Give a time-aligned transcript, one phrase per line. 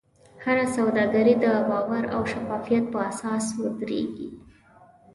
[0.43, 4.29] هره سوداګري د باور او شفافیت په اساس ودریږي.